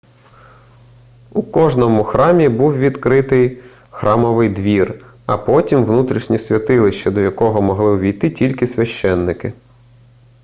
[1.31, 8.29] у кожному храмі був відкритий храмовий двір а потім внутрішнє святилище до якого могли увійти
[8.29, 9.53] тільки священники